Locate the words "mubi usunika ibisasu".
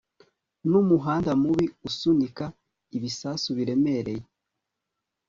1.41-3.47